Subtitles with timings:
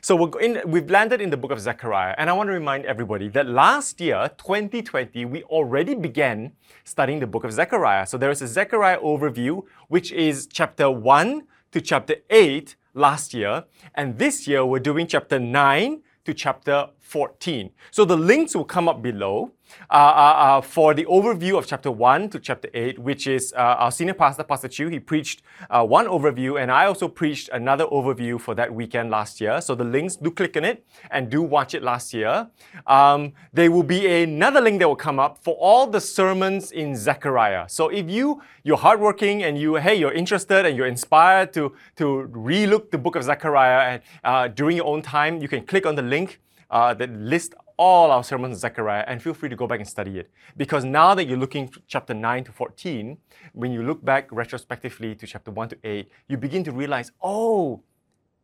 [0.00, 2.84] So we're in, we've landed in the book of Zechariah, and I want to remind
[2.84, 6.52] everybody that last year, 2020, we already began
[6.84, 8.06] studying the book of Zechariah.
[8.06, 11.42] So there is a Zechariah overview, which is chapter 1
[11.72, 13.64] to chapter 8 last year,
[13.94, 17.70] and this year we're doing chapter 9 to chapter 14.
[17.90, 19.52] So the links will come up below
[19.90, 23.76] uh, uh, uh, for the overview of chapter 1 to chapter 8, which is uh,
[23.78, 24.88] our senior pastor, Pastor Chu.
[24.88, 29.40] He preached uh, one overview, and I also preached another overview for that weekend last
[29.40, 29.60] year.
[29.60, 32.48] So the links, do click on it and do watch it last year.
[32.86, 36.96] Um, there will be another link that will come up for all the sermons in
[36.96, 37.68] Zechariah.
[37.68, 42.28] So if you, you're hardworking and you, hey, you're interested and you're inspired to, to
[42.32, 45.94] relook the book of Zechariah and, uh, during your own time, you can click on
[45.94, 46.40] the link
[46.70, 49.88] uh, that lists all our sermons in Zechariah and feel free to go back and
[49.88, 50.30] study it.
[50.56, 53.16] Because now that you're looking chapter 9 to 14,
[53.52, 57.82] when you look back retrospectively to chapter 1 to 8, you begin to realize, oh,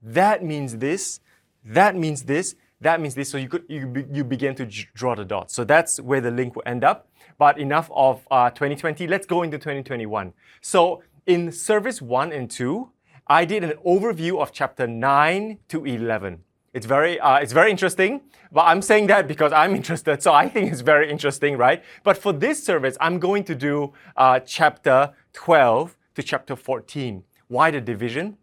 [0.02, 1.20] that means this,
[1.65, 3.30] that means this, that means this.
[3.30, 5.55] So you could you, be, you begin to draw the dots.
[5.55, 7.09] So that's where the link will end up.
[7.37, 9.07] But enough of uh, 2020.
[9.09, 10.32] Let's go into 2021.
[10.60, 12.90] So in service one and two,
[13.27, 16.45] I did an overview of chapter 9 to 11.
[16.75, 20.49] It's very, uh, it's very interesting, but I'm saying that because I'm interested, so I
[20.49, 21.83] think it's very interesting, right?
[22.03, 27.23] But for this service, I'm going to do uh, chapter 12 to chapter 14.
[27.47, 28.37] Why the division?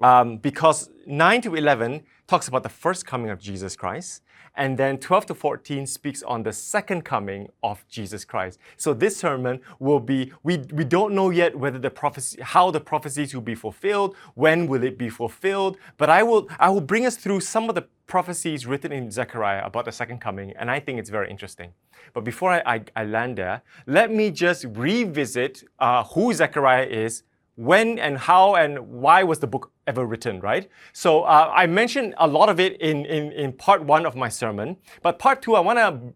[0.00, 4.22] Um, because 9 to 11 talks about the first coming of Jesus Christ,
[4.56, 8.58] and then 12 to 14 speaks on the second coming of Jesus Christ.
[8.76, 12.80] So this sermon will be, we, we don't know yet whether the prophecy, how the
[12.80, 17.06] prophecies will be fulfilled, when will it be fulfilled, but I will, I will bring
[17.06, 20.80] us through some of the prophecies written in Zechariah about the second coming, and I
[20.80, 21.72] think it's very interesting.
[22.12, 27.24] But before I, I, I land there, let me just revisit uh, who Zechariah is,
[27.56, 30.68] when and how and why was the book ever written, right?
[30.92, 34.28] So uh, I mentioned a lot of it in, in, in part one of my
[34.28, 36.14] sermon, but part two, I want to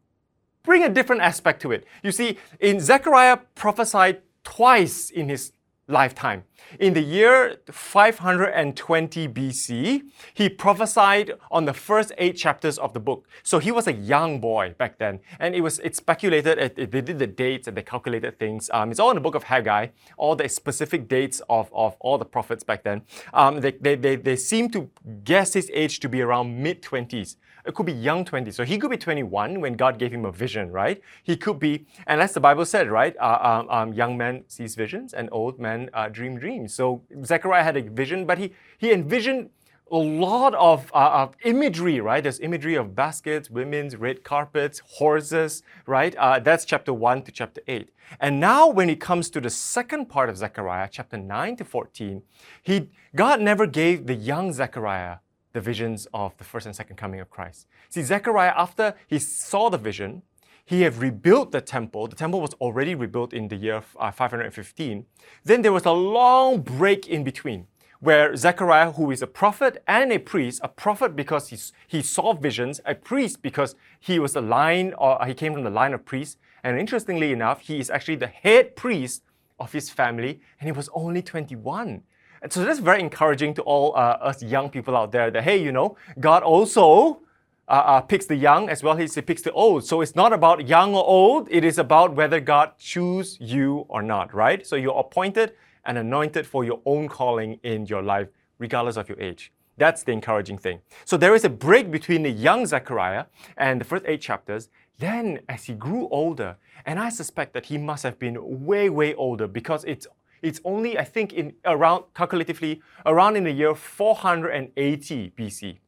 [0.63, 1.85] bring a different aspect to it.
[2.03, 5.53] You see, in Zechariah prophesied twice in his
[5.91, 6.45] lifetime.
[6.78, 10.03] In the year 520 BC,
[10.34, 13.27] he prophesied on the first eight chapters of the book.
[13.43, 16.59] So he was a young boy back then, and it was it's speculated.
[16.59, 18.71] It, it, they did the dates and they calculated things.
[18.73, 22.19] Um, it's all in the book of Haggai, all the specific dates of, of all
[22.19, 23.03] the prophets back then.
[23.34, 24.91] Um, they, they, they, they seem to
[25.25, 27.37] guess his age to be around mid 20s.
[27.70, 28.50] It could be young 20.
[28.50, 31.00] So he could be 21 when God gave him a vision, right?
[31.22, 33.16] He could be, and as the Bible said, right?
[33.16, 36.75] Uh, um, um, young man sees visions and old men uh, dream dreams.
[36.75, 39.50] So Zechariah had a vision, but he, he envisioned
[39.88, 42.25] a lot of, uh, of, imagery, right?
[42.25, 46.16] There's imagery of baskets, women's red carpets, horses, right?
[46.16, 47.88] Uh, that's chapter 1 to chapter 8.
[48.19, 52.22] And now, when it comes to the second part of Zechariah, chapter 9 to 14,
[52.64, 55.19] he, God never gave the young Zechariah
[55.53, 57.66] the visions of the first and second coming of Christ.
[57.88, 60.22] See, Zechariah, after he saw the vision,
[60.65, 62.06] he had rebuilt the temple.
[62.06, 65.05] The temple was already rebuilt in the year uh, 515.
[65.44, 67.66] Then there was a long break in between
[68.00, 72.32] where Zechariah, who is a prophet and a priest, a prophet because he, he saw
[72.32, 76.05] visions, a priest because he was a line or he came from the line of
[76.05, 76.37] priests.
[76.65, 79.22] And interestingly enough, he is actually the head priest
[79.59, 82.03] of his family, and he was only 21.
[82.43, 85.62] And so that's very encouraging to all uh, us young people out there that, hey,
[85.62, 87.21] you know, God also
[87.69, 89.84] uh, uh, picks the young as well as he picks the old.
[89.84, 94.03] So it's not about young or old, it is about whether God choose you or
[94.03, 94.67] not, right?
[94.67, 95.53] So you're appointed
[95.84, 99.53] and anointed for your own calling in your life, regardless of your age.
[99.77, 100.81] That's the encouraging thing.
[101.05, 104.69] So there is a break between the young Zechariah and the first eight chapters.
[104.99, 108.37] Then, as he grew older, and I suspect that he must have been
[108.67, 110.06] way, way older because it's
[110.43, 115.78] it's only, I think, in around calculatively around in the year 480 BC,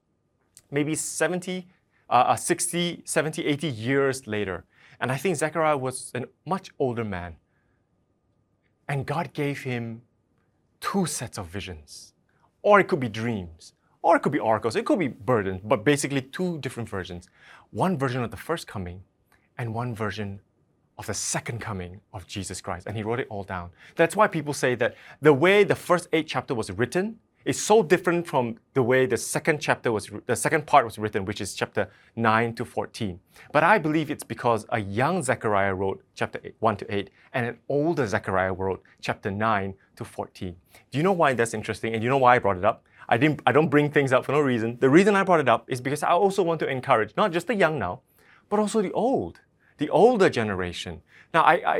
[0.70, 1.68] maybe 70,
[2.08, 4.64] uh, uh 60, 70, 80 years later.
[5.00, 7.36] And I think Zechariah was a much older man.
[8.88, 10.02] And God gave him
[10.80, 12.12] two sets of visions.
[12.62, 15.84] Or it could be dreams, or it could be oracles, it could be burdens, but
[15.84, 17.28] basically two different versions.
[17.70, 19.02] One version of the first coming,
[19.58, 20.40] and one version
[20.98, 22.86] of the second coming of Jesus Christ.
[22.86, 23.70] And he wrote it all down.
[23.96, 27.82] That's why people say that the way the first eight chapter was written is so
[27.82, 31.54] different from the way the second chapter was, the second part was written, which is
[31.54, 33.18] chapter 9 to 14.
[33.52, 37.58] But I believe it's because a young Zechariah wrote chapter 1 to 8, and an
[37.68, 40.54] older Zechariah wrote chapter 9 to 14.
[40.90, 41.94] Do you know why that's interesting?
[41.94, 42.84] And you know why I brought it up?
[43.08, 44.78] I, didn't, I don't bring things up for no reason.
[44.80, 47.48] The reason I brought it up is because I also want to encourage not just
[47.48, 48.00] the young now,
[48.48, 49.40] but also the old
[49.82, 51.02] the older generation.
[51.34, 51.76] Now, I, I,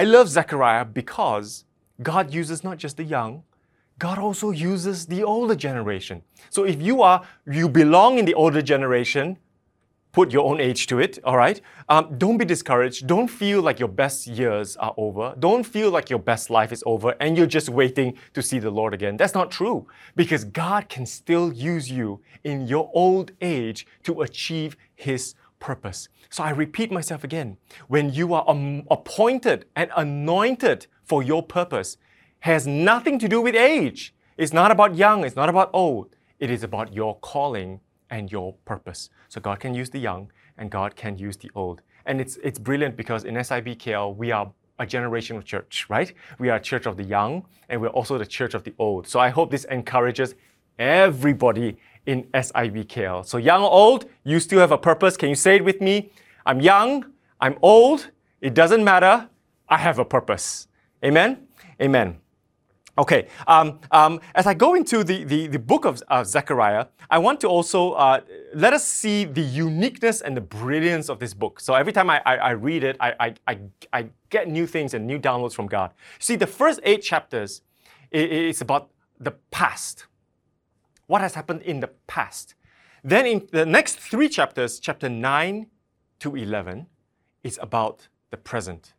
[0.00, 1.64] I, love Zechariah because
[2.00, 3.42] God uses not just the young,
[3.98, 6.22] God also uses the older generation.
[6.50, 9.36] So if you are, you belong in the older generation,
[10.12, 11.60] put your own age to it, all right?
[11.88, 13.06] Um, don't be discouraged.
[13.06, 15.34] Don't feel like your best years are over.
[15.38, 18.70] Don't feel like your best life is over and you're just waiting to see the
[18.70, 19.16] Lord again.
[19.16, 24.76] That's not true because God can still use you in your old age to achieve
[24.94, 26.08] His purpose.
[26.30, 27.56] So I repeat myself again.
[27.88, 31.96] When you are um, appointed and anointed for your purpose,
[32.40, 34.14] has nothing to do with age.
[34.36, 36.16] It's not about young, it's not about old.
[36.38, 37.80] It is about your calling
[38.10, 39.10] and your purpose.
[39.28, 41.82] So God can use the young and God can use the old.
[42.04, 46.12] And it's, it's brilliant because in SIBKL, we are a generational church, right?
[46.38, 49.08] We are a church of the young and we're also the church of the old.
[49.08, 50.34] So I hope this encourages
[50.78, 53.26] everybody in SIBKL.
[53.26, 55.16] So young or old, you still have a purpose.
[55.16, 56.10] Can you say it with me?
[56.44, 57.04] I'm young,
[57.40, 58.10] I'm old,
[58.40, 59.28] it doesn't matter,
[59.68, 60.68] I have a purpose.
[61.04, 61.46] Amen?
[61.80, 62.18] Amen.
[62.98, 67.18] Okay, um, um, as I go into the, the, the book of uh, Zechariah, I
[67.18, 68.20] want to also uh,
[68.54, 71.60] let us see the uniqueness and the brilliance of this book.
[71.60, 73.58] So every time I, I, I read it, I, I,
[73.92, 75.92] I, get new things and new downloads from God.
[76.18, 77.62] See, the first eight chapters
[78.10, 80.06] is about the past,
[81.06, 82.54] what has happened in the past.
[83.02, 85.66] Then in the next three chapters, chapter 9
[86.20, 86.86] to 11,
[87.42, 88.94] is about the present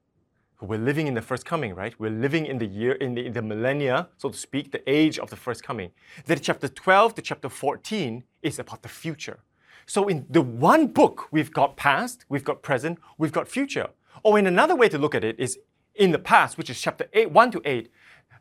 [0.62, 1.94] we're living in the first coming, right?
[2.00, 5.20] We're living in the year, in the, in the millennia, so to speak, the age
[5.20, 5.92] of the first coming.
[6.26, 9.40] Then chapter 12 to chapter 14 is about the future.
[9.86, 13.90] So in the one book, we've got past, we've got present, we've got future.
[14.24, 15.60] Or in another way to look at it is
[15.94, 17.92] in the past, which is chapter 8, 1 to 8,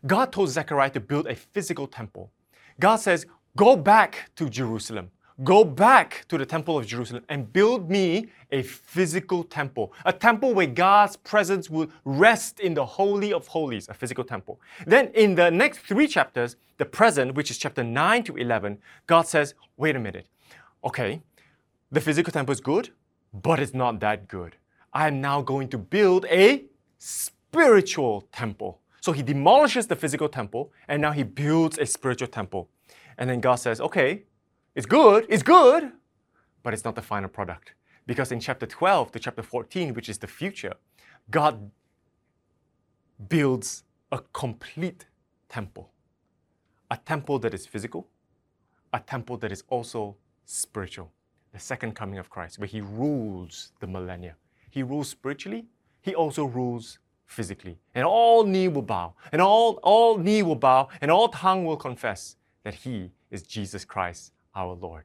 [0.06, 2.32] God told Zechariah to build a physical temple.
[2.80, 3.26] God says,
[3.56, 5.10] go back to Jerusalem.
[5.44, 10.54] Go back to the temple of Jerusalem and build me a physical temple, a temple
[10.54, 14.58] where God's presence will rest in the Holy of Holies, a physical temple.
[14.86, 19.26] Then in the next three chapters, the present, which is chapter 9 to 11, God
[19.26, 20.26] says, wait a minute.
[20.82, 21.20] Okay,
[21.92, 22.90] the physical temple is good,
[23.34, 24.56] but it's not that good.
[24.94, 26.64] I am now going to build a
[26.98, 28.80] spiritual temple.
[29.02, 32.70] So he demolishes the physical temple and now he builds a spiritual temple.
[33.18, 34.22] And then God says, okay,
[34.74, 35.92] it's good, it's good,
[36.62, 37.72] but it's not the final product.
[38.06, 40.74] Because in chapter 12 to chapter 14, which is the future,
[41.30, 41.70] God
[43.28, 45.06] builds a complete
[45.48, 45.90] temple.
[46.90, 48.06] A temple that is physical,
[48.92, 51.10] a temple that is also spiritual.
[51.52, 54.36] The second coming of Christ, where He rules the millennia.
[54.70, 55.66] He rules spiritually,
[56.02, 57.78] He also rules physically.
[57.94, 61.76] And all knee will bow, and all, all knee will bow, and all tongue will
[61.76, 65.04] confess that He is Jesus Christ, our Lord.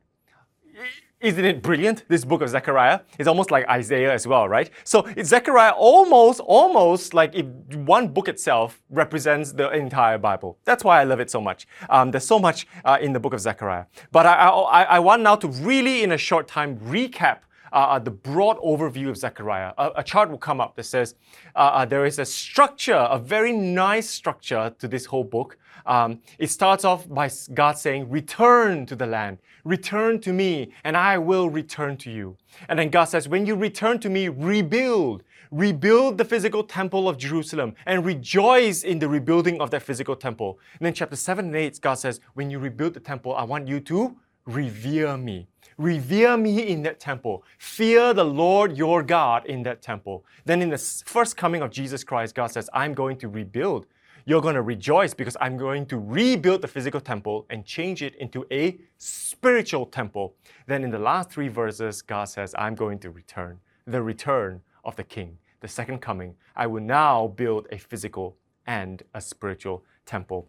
[1.19, 2.05] Isn't it brilliant?
[2.07, 4.71] This book of Zechariah is almost like Isaiah as well, right?
[4.83, 10.57] So it's Zechariah almost, almost like if one book itself represents the entire Bible.
[10.65, 11.67] That's why I love it so much.
[11.87, 13.85] Um, there's so much uh, in the book of Zechariah.
[14.11, 17.41] But I, I, I want now to really, in a short time, recap
[17.71, 19.73] uh, uh, the broad overview of Zechariah.
[19.77, 21.15] A, a chart will come up that says
[21.55, 25.57] uh, uh, there is a structure, a very nice structure to this whole book.
[25.86, 30.95] Um, it starts off by God saying, Return to the land, return to me, and
[30.98, 32.38] I will return to you.
[32.69, 35.24] And then God says, When you return to me, rebuild.
[35.51, 40.60] Rebuild the physical temple of Jerusalem and rejoice in the rebuilding of that physical temple.
[40.80, 43.68] And then, chapter 7 and 8, God says, When you rebuild the temple, I want
[43.68, 45.48] you to revere me.
[45.78, 47.44] Revere me in that temple.
[47.57, 50.23] Fear the Lord your God in that temple.
[50.45, 53.88] Then, in the first coming of Jesus Christ, God says, I'm going to rebuild
[54.31, 58.16] you're going to rejoice because I'm going to rebuild the physical temple and change it
[58.16, 60.35] into a spiritual temple.
[60.68, 64.95] Then in the last three verses, God says, I'm going to return, the return of
[64.95, 66.33] the king, the second coming.
[66.56, 70.47] I will now build a physical and a spiritual temple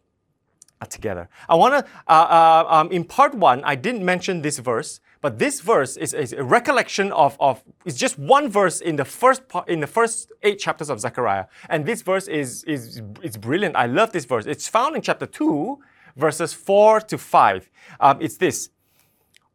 [0.89, 1.29] together.
[1.49, 5.39] I want to, uh, uh, um, in part one, I didn't mention this verse, but
[5.39, 9.49] this verse is, is, a recollection of, of it's just one verse in the first
[9.49, 11.47] part, in the first eight chapters of Zechariah.
[11.71, 13.77] And this verse is, is it's brilliant.
[13.77, 14.47] I love this verse.
[14.47, 15.79] It's found in chapter 2,
[16.17, 17.71] verses 4 to 5.
[18.01, 18.71] Um, it's this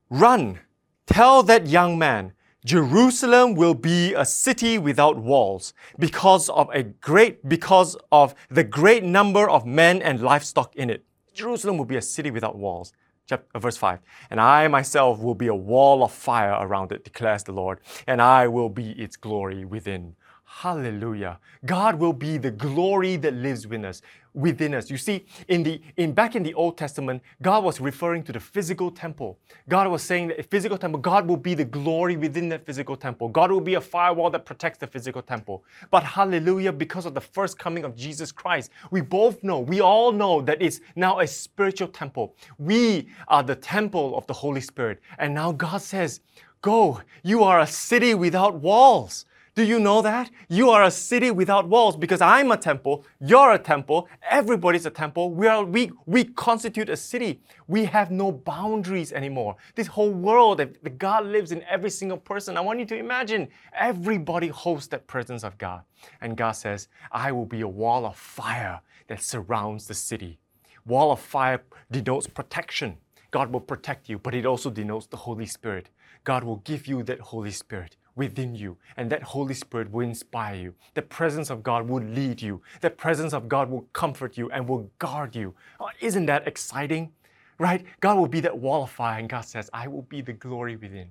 [0.10, 0.60] Run,
[1.06, 2.32] tell that young man,
[2.64, 9.04] Jerusalem will be a city without walls because of a great because of the great
[9.04, 11.04] number of men and livestock in it.
[11.34, 12.94] Jerusalem will be a city without walls.
[13.28, 14.00] Chapter, uh, verse 5.
[14.30, 18.22] And I myself will be a wall of fire around it, declares the Lord, and
[18.22, 20.17] I will be its glory within.
[20.50, 21.40] Hallelujah.
[21.66, 24.02] God will be the glory that lives within us.
[24.34, 24.90] Within us.
[24.90, 28.40] You see, in the in back in the Old Testament, God was referring to the
[28.40, 29.38] physical temple.
[29.68, 32.96] God was saying that a physical temple, God will be the glory within that physical
[32.96, 33.28] temple.
[33.28, 35.64] God will be a firewall that protects the physical temple.
[35.92, 40.12] But hallelujah, because of the first coming of Jesus Christ, we both know, we all
[40.12, 42.36] know that it's now a spiritual temple.
[42.58, 45.02] We are the temple of the Holy Spirit.
[45.20, 46.22] And now God says,
[46.62, 49.26] Go, you are a city without walls.
[49.58, 50.30] Do you know that?
[50.50, 54.92] You are a city without walls because I'm a temple, you're a temple, everybody's a
[54.92, 55.32] temple.
[55.32, 57.42] We, are, we, we constitute a city.
[57.68, 59.56] We have no boundaries anymore.
[59.74, 62.56] This whole world, that God lives in every single person.
[62.56, 65.82] I want you to imagine everybody hosts that presence of God.
[66.22, 70.38] And God says, I will be a wall of fire that surrounds the city.
[70.86, 72.98] Wall of fire denotes protection.
[73.32, 75.90] God will protect you, but it also denotes the Holy Spirit.
[76.26, 80.56] God will give you that Holy Spirit within you, and that Holy Spirit will inspire
[80.56, 80.74] you.
[80.96, 82.62] The presence of God will lead you.
[82.82, 85.54] The presence of God will comfort you and will guard you.
[85.80, 87.12] Oh, isn't that exciting?
[87.60, 87.86] Right?
[88.02, 90.76] God will be that wall of fire, and God says, I will be the glory
[90.76, 91.08] within.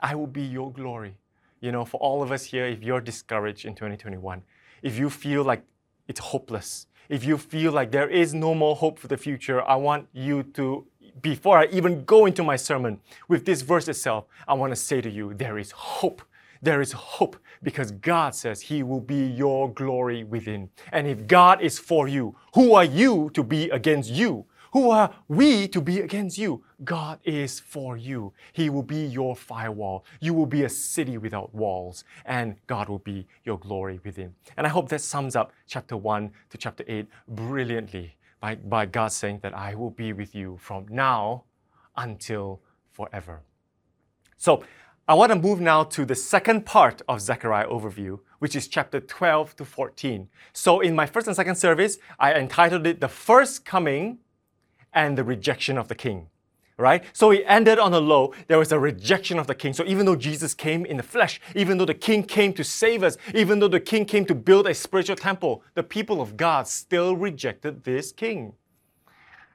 [0.00, 1.16] I will be your glory.
[1.60, 4.42] You know, for all of us here, if you're discouraged in 2021,
[4.82, 5.62] if you feel like
[6.08, 9.76] it's hopeless, if you feel like there is no more hope for the future, I
[9.76, 10.86] want you to
[11.22, 15.00] before I even go into my sermon with this verse itself, I want to say
[15.00, 16.22] to you, there is hope.
[16.62, 20.70] There is hope because God says He will be your glory within.
[20.92, 24.46] And if God is for you, who are you to be against you?
[24.72, 26.64] Who are we to be against you?
[26.82, 28.32] God is for you.
[28.52, 30.04] He will be your firewall.
[30.20, 34.34] You will be a city without walls, and God will be your glory within.
[34.56, 39.10] And I hope that sums up chapter 1 to chapter 8 brilliantly by, by God
[39.10, 41.44] saying that I will be with you from now
[41.96, 42.60] until
[42.92, 43.40] forever.
[44.36, 44.62] So
[45.08, 49.00] I want to move now to the second part of Zechariah overview, which is chapter
[49.00, 50.28] 12 to 14.
[50.52, 54.18] So in my first and second service, I entitled it The First Coming
[54.92, 56.28] and the Rejection of the King
[56.76, 57.04] right?
[57.12, 58.34] So it ended on a low.
[58.48, 59.72] There was a rejection of the king.
[59.72, 63.02] So even though Jesus came in the flesh, even though the king came to save
[63.02, 66.66] us, even though the king came to build a spiritual temple, the people of God
[66.66, 68.54] still rejected this king.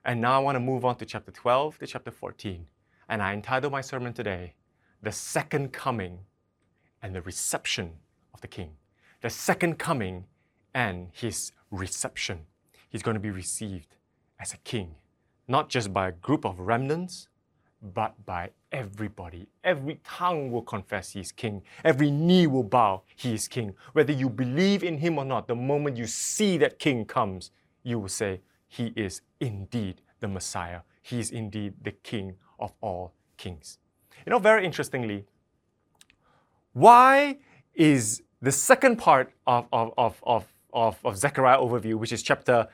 [0.06, 2.66] And now I want to move on to chapter 12 to chapter 14.
[3.10, 4.54] And I entitled my sermon today,
[5.02, 6.20] The Second Coming
[7.02, 7.92] and the Reception
[8.34, 8.72] of the King.
[9.22, 10.26] The second coming
[10.74, 12.46] and his reception.
[12.90, 13.96] He's going to be received
[14.40, 14.96] as a king
[15.50, 17.28] not just by a group of remnants,
[17.82, 19.48] but by everybody.
[19.64, 21.64] Every tongue will confess he is king.
[21.84, 23.74] Every knee will bow he is king.
[23.94, 27.52] Whether you believe in him or not, the moment you see that king comes,
[27.84, 30.82] you will say, He is indeed the Messiah.
[31.02, 33.80] He is indeed the king of all kings.
[34.26, 35.26] You know, very interestingly,
[36.74, 37.40] why
[37.74, 42.68] is the second part of, of, of, of, of, of Zechariah overview, which is chapter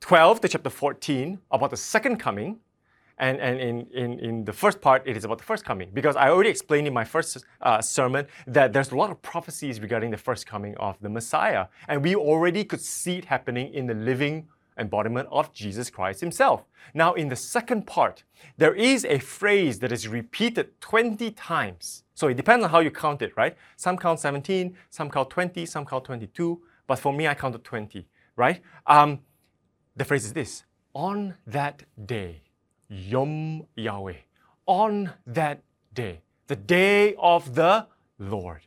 [0.00, 2.58] 12 to chapter 14 about the second coming.
[3.18, 5.88] And, and in, in, in the first part, it is about the first coming.
[5.94, 9.80] Because I already explained in my first uh, sermon that there's a lot of prophecies
[9.80, 11.68] regarding the first coming of the Messiah.
[11.88, 14.48] And we already could see it happening in the living
[14.78, 16.64] embodiment of Jesus Christ himself.
[16.94, 18.24] Now, in the second part,
[18.58, 22.04] there is a phrase that is repeated 20 times.
[22.14, 23.56] So it depends on how you count it, right?
[23.76, 28.06] Some count 17, some count 20, some count 22, but for me, I counted 20,
[28.36, 28.60] right?
[28.86, 29.20] Um,
[29.96, 32.42] the phrase is this On that day,
[32.88, 34.16] Yom Yahweh,
[34.66, 35.62] on that
[35.94, 37.86] day, the day of the
[38.18, 38.62] Lord.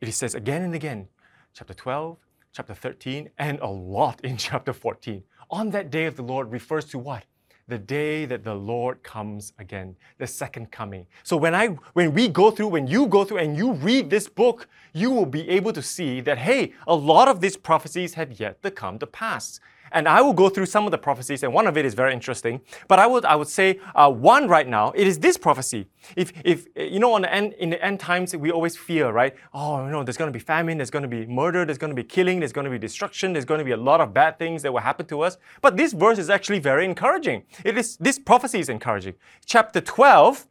[0.00, 1.08] It says again and again,
[1.54, 2.18] chapter 12,
[2.52, 5.24] chapter 13, and a lot in chapter 14.
[5.50, 7.24] On that day of the Lord refers to what?
[7.68, 11.06] the day that the Lord comes again, the second coming.
[11.22, 14.26] So when I when we go through, when you go through and you read this
[14.26, 18.40] book, you will be able to see that hey, a lot of these prophecies have
[18.40, 19.60] yet to come to pass.
[19.92, 22.12] And I will go through some of the prophecies, and one of it is very
[22.12, 22.60] interesting.
[22.88, 25.86] But I would, I would say uh, one right now, it is this prophecy.
[26.16, 29.34] If, if you know, on the end, in the end times, we always fear, right?
[29.52, 31.90] Oh, you know, there's going to be famine, there's going to be murder, there's going
[31.90, 34.12] to be killing, there's going to be destruction, there's going to be a lot of
[34.12, 35.38] bad things that will happen to us.
[35.60, 37.44] But this verse is actually very encouraging.
[37.64, 39.14] It is, this prophecy is encouraging.
[39.44, 40.46] Chapter 12,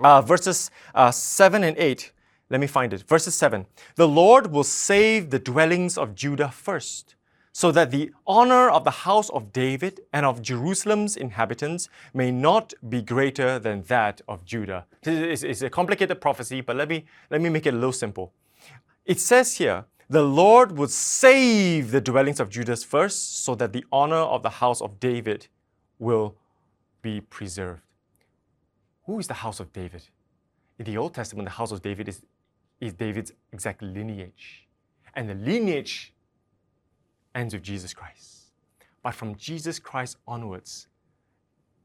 [0.00, 2.12] uh, verses uh, 7 and 8.
[2.50, 3.02] Let me find it.
[3.02, 3.66] Verses 7.
[3.96, 7.14] The Lord will save the dwellings of Judah first
[7.54, 12.74] so that the honor of the house of David and of Jerusalem's inhabitants may not
[12.88, 14.86] be greater than that of Judah.
[15.04, 18.32] It's, it's, a complicated prophecy, but let me, let me make it a little simple.
[19.06, 23.84] It says here, the Lord would save the dwellings of Judah first, so that the
[23.92, 25.46] honor of the house of David
[26.00, 26.34] will
[27.02, 27.82] be preserved.
[29.06, 30.02] Who is the house of David?
[30.80, 32.20] In the Old Testament, the house of David is,
[32.80, 34.66] is David's exact lineage.
[35.14, 36.13] and the lineage
[37.34, 38.52] ends with Jesus Christ.
[39.02, 40.88] But from Jesus Christ onwards,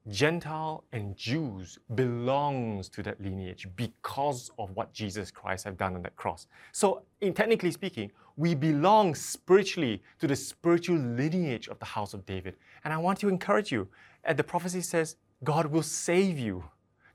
[0.08, 6.02] Gentile and Jews belongs to that lineage because of what Jesus Christ have done on
[6.04, 6.48] that cross.
[6.72, 12.26] So, in technically speaking, we belong spiritually to the spiritual lineage of the house of
[12.26, 12.56] David.
[12.84, 13.88] And I want to encourage you.
[14.24, 16.64] And the prophecy says, God will save you.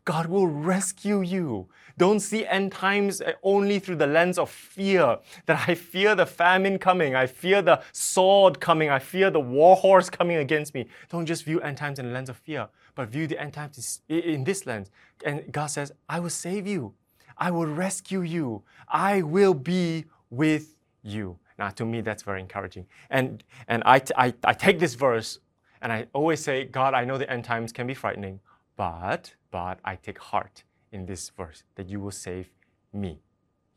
[0.05, 1.69] God will rescue you.
[1.97, 5.19] Don't see end times eh, only through the lens of fear.
[5.47, 7.15] That I fear the famine coming.
[7.15, 8.91] I fear the sword coming.
[8.91, 10.87] I fear the war horse coming against me.
[11.09, 14.03] Don't just view end times in the lens of fear, but view the end times
[14.09, 14.91] in this lens.
[15.25, 16.95] And God says, I will save you.
[17.39, 18.63] I will rescue you.
[18.89, 21.39] I will be with you.
[21.59, 22.87] Now, to me, that's very encouraging.
[23.11, 25.39] And, and I, I, I take this verse
[25.81, 28.41] and I always say, God, I know the end times can be frightening,
[28.77, 32.51] but, but I take heart in this verse that you will save
[32.93, 33.21] me.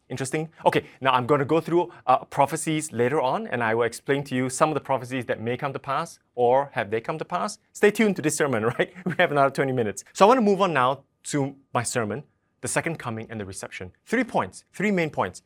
[0.09, 0.49] Interesting?
[0.65, 4.23] Okay, now I'm going to go through uh, prophecies later on and I will explain
[4.25, 7.17] to you some of the prophecies that may come to pass or have they come
[7.17, 7.59] to pass.
[7.73, 8.93] Stay tuned to this sermon, right?
[9.05, 10.05] We have another 20 minutes.
[10.13, 12.23] So I want to move on now to my sermon,
[12.61, 13.91] the second coming and the reception.
[14.05, 15.41] Three points, three main points.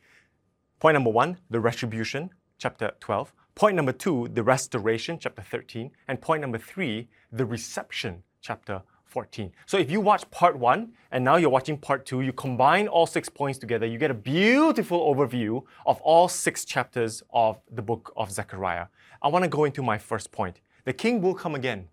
[0.79, 2.29] Point number one, the retribution,
[2.59, 3.33] chapter 12.
[3.55, 5.91] Point number two, the restoration, chapter 13.
[6.07, 9.51] And point number three, the reception, chapter 14.
[9.65, 13.05] So if you watch part one and now you're watching part two, you combine all
[13.05, 18.13] six points together, you get a beautiful overview of all six chapters of the book
[18.15, 18.87] of Zechariah.
[19.21, 20.61] I want to go into my first point.
[20.85, 21.89] The king will come again.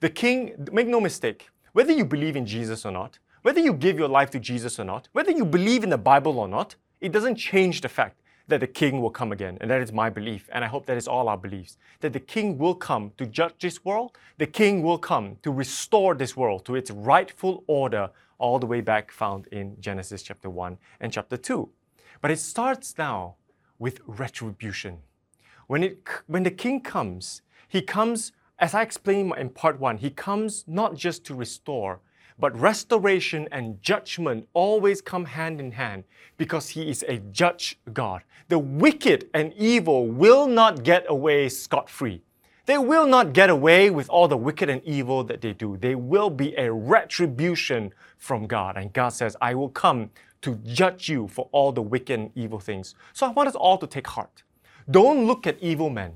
[0.00, 3.98] The king, make no mistake, whether you believe in Jesus or not, whether you give
[3.98, 7.12] your life to Jesus or not, whether you believe in the Bible or not, it
[7.12, 9.58] doesn't change the fact that the king will come again.
[9.60, 10.48] And that is my belief.
[10.52, 11.76] And I hope that is all our beliefs.
[12.00, 14.16] That the king will come to judge this world.
[14.38, 18.80] The king will come to restore this world to its rightful order, all the way
[18.80, 21.68] back found in Genesis chapter 1 and chapter 2.
[22.20, 23.36] But it starts now
[23.78, 24.98] with retribution.
[25.66, 30.10] When, it, when the king comes, he comes, as I explained in part 1, he
[30.10, 32.00] comes not just to restore,
[32.38, 36.04] but restoration and judgment always come hand in hand
[36.36, 38.22] because He is a judge God.
[38.48, 42.22] The wicked and evil will not get away scot free.
[42.66, 45.76] They will not get away with all the wicked and evil that they do.
[45.76, 48.76] They will be a retribution from God.
[48.76, 50.10] And God says, I will come
[50.42, 52.94] to judge you for all the wicked and evil things.
[53.12, 54.44] So I want us all to take heart.
[54.90, 56.14] Don't look at evil men.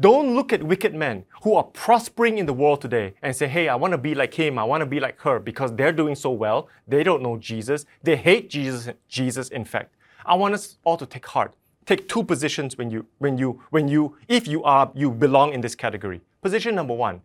[0.00, 3.68] Don't look at wicked men who are prospering in the world today and say, hey,
[3.68, 6.14] I want to be like him, I want to be like her because they're doing
[6.14, 6.68] so well.
[6.86, 7.84] They don't know Jesus.
[8.04, 9.96] They hate Jesus, Jesus in fact.
[10.24, 11.52] I want us all to take heart.
[11.84, 15.60] Take two positions when you, when you, when you, if you are, you belong in
[15.62, 16.20] this category.
[16.42, 17.20] Position number one,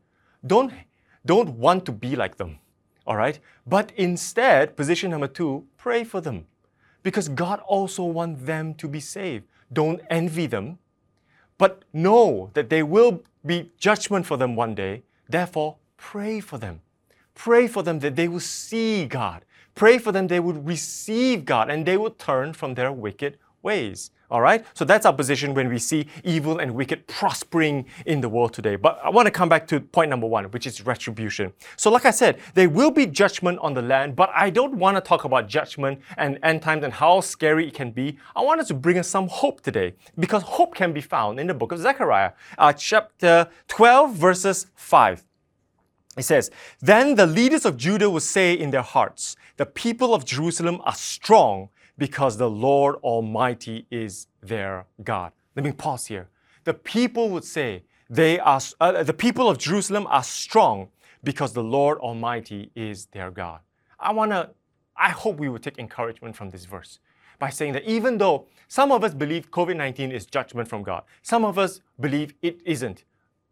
[0.47, 0.73] don't,
[1.27, 2.57] don't want to be like them,
[3.05, 3.39] all right?
[3.67, 6.47] But instead, position number two, pray for them
[7.03, 9.45] because God also wants them to be saved.
[9.71, 10.79] Don't envy them
[11.63, 15.01] but know that there will be judgment for them one day.
[15.29, 16.81] Therefore, pray for them.
[17.35, 19.45] Pray for them that they will see God.
[19.73, 24.11] Pray for them they would receive God and they will turn from their wicked ways.
[24.33, 24.65] All right?
[24.73, 28.75] So that's our position when we see evil and wicked prospering in the world today.
[28.75, 31.53] But I want to come back to point number one, which is retribution.
[31.77, 34.97] So, like I said, there will be judgment on the land, but I don't want
[34.97, 38.17] to talk about judgment and end times and how scary it can be.
[38.35, 41.53] I wanted to bring us some hope today because hope can be found in the
[41.53, 45.23] book of Zechariah, uh, chapter 12, verses 5.
[46.17, 50.25] It says, Then the leaders of Judah will say in their hearts, The people of
[50.25, 55.31] Jerusalem are strong because the Lord Almighty is their God.
[55.55, 56.29] Let me pause here.
[56.63, 60.89] The people would say, they are, uh, the people of Jerusalem are strong
[61.23, 63.59] because the Lord Almighty is their God.
[63.99, 64.49] I want to,
[64.95, 66.99] I hope we would take encouragement from this verse
[67.39, 71.03] by saying that even though some of us believe COVID 19 is judgment from God,
[71.21, 73.05] some of us believe it isn't.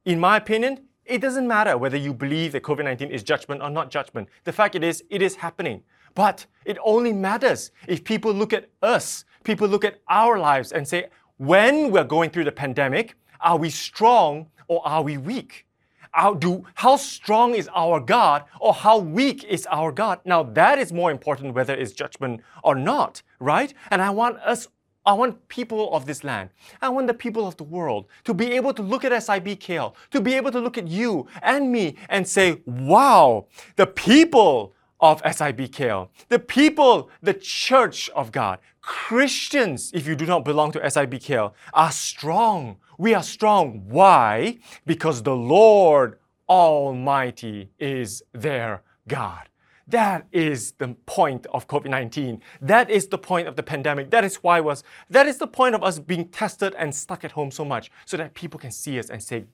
[0.05, 3.69] In my opinion, it doesn't matter whether you believe that COVID 19 is judgment or
[3.69, 4.29] not judgment.
[4.43, 5.83] The fact it is, it is happening.
[6.15, 10.87] But it only matters if people look at us, people look at our lives and
[10.87, 15.65] say, when we're going through the pandemic, are we strong or are we weak?
[16.11, 20.19] How, do, how strong is our God or how weak is our God?
[20.25, 23.73] Now, that is more important whether it's judgment or not, right?
[23.89, 24.67] And I want us
[25.03, 28.51] I want people of this land, I want the people of the world to be
[28.51, 32.27] able to look at SIBKL, to be able to look at you and me and
[32.27, 33.47] say, wow,
[33.77, 40.45] the people of SIBKL, the people, the church of God, Christians, if you do not
[40.45, 42.77] belong to SIBKL, are strong.
[42.97, 43.83] We are strong.
[43.87, 44.59] Why?
[44.85, 49.47] Because the Lord Almighty is their God.
[49.87, 52.41] That is the point of COVID 19.
[52.61, 54.09] That is the point of the pandemic.
[54.11, 57.31] That is why was that is the point of us being tested and stuck at
[57.31, 59.45] home so much, so that people can see us and say,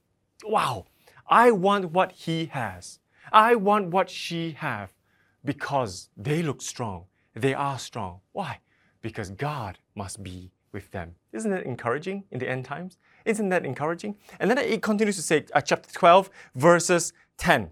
[0.43, 0.85] Wow,
[1.27, 2.99] I want what he has.
[3.31, 4.93] I want what she have
[5.43, 7.05] because they look strong.
[7.33, 8.19] They are strong.
[8.31, 8.59] Why?
[9.01, 11.15] Because God must be with them.
[11.31, 12.97] Isn't that encouraging in the end times?
[13.25, 14.15] Isn't that encouraging?
[14.39, 17.71] And then it continues to say, uh, chapter 12, verses 10.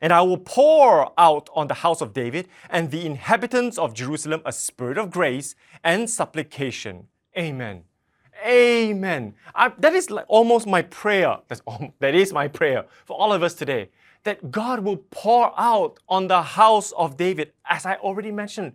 [0.00, 4.42] And I will pour out on the house of David and the inhabitants of Jerusalem
[4.44, 7.08] a spirit of grace and supplication.
[7.36, 7.82] Amen.
[8.46, 9.34] Amen.
[9.54, 11.38] I, that is like almost my prayer.
[11.48, 11.62] That's
[11.98, 13.90] that is my prayer for all of us today.
[14.24, 18.72] That God will pour out on the house of David, as I already mentioned.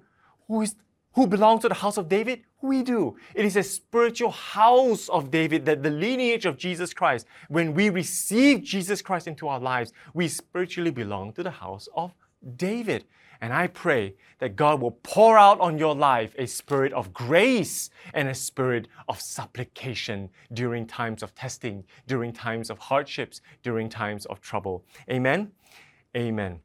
[0.48, 0.76] Who is
[1.14, 2.42] who belongs to the house of David?
[2.62, 3.18] We do.
[3.36, 7.28] It is a spiritual house of David, that the lineage of Jesus Christ.
[7.50, 12.14] When we receive Jesus Christ into our lives, we spiritually belong to the house of
[12.56, 13.06] David.
[13.42, 17.90] And I pray that God will pour out on your life a spirit of grace
[18.14, 24.26] and a spirit of supplication during times of testing, during times of hardships, during times
[24.28, 24.86] of trouble.
[25.10, 25.52] Amen?
[26.16, 26.62] Amen.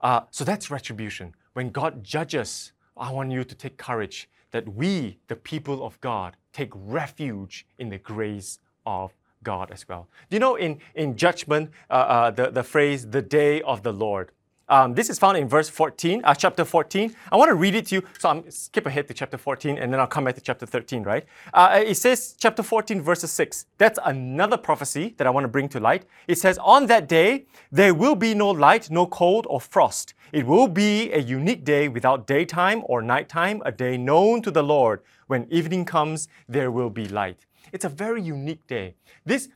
[0.00, 1.34] Uh, so that's retribution.
[1.54, 6.36] When God judges, I want you to take courage that we, the people of God,
[6.52, 9.12] take refuge in the grace of
[9.42, 10.08] God as well.
[10.28, 13.92] Do you know in, in judgment, uh, uh, the, the phrase, the day of the
[13.92, 14.30] Lord?
[14.70, 17.12] Um, this is found in verse 14, uh, chapter 14.
[17.32, 18.02] I want to read it to you.
[18.20, 21.02] So I'm skip ahead to chapter 14 and then I'll come back to chapter 13,
[21.02, 21.26] right?
[21.52, 23.66] Uh, it says, chapter 14, verses 6.
[23.78, 26.06] That's another prophecy that I want to bring to light.
[26.28, 30.14] It says, On that day, there will be no light, no cold or frost.
[30.32, 34.62] It will be a unique day without daytime or nighttime, a day known to the
[34.62, 35.02] Lord.
[35.26, 37.44] When evening comes, there will be light.
[37.72, 38.94] It's a very unique day.
[39.24, 39.48] This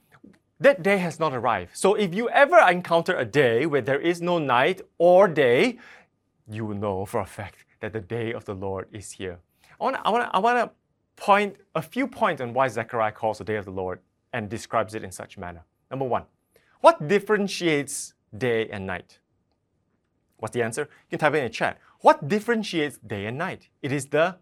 [0.60, 1.76] that day has not arrived.
[1.76, 5.78] So if you ever encounter a day where there is no night or day,
[6.48, 9.38] you will know for a fact that the day of the Lord is here.
[9.80, 10.70] I want to I wanna, I wanna
[11.16, 14.00] point a few points on why Zechariah calls the day of the Lord
[14.32, 15.64] and describes it in such manner.
[15.90, 16.24] Number one,
[16.80, 19.18] what differentiates day and night?
[20.38, 20.82] What's the answer?
[20.82, 21.78] You can type it in the chat.
[22.00, 23.68] What differentiates day and night?
[23.80, 24.36] It is the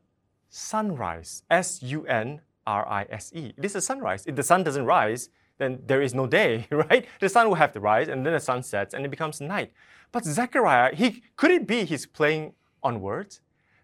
[0.49, 1.45] sunrise.
[1.51, 3.53] S U N R I S E.
[3.57, 4.25] It is the sunrise.
[4.27, 5.29] If the sun doesn't rise,
[5.63, 7.07] then there is no day, right?
[7.21, 9.73] The sun will have to rise and then the sun sets and it becomes night.
[10.11, 13.41] But Zechariah, he could it be he's playing on words?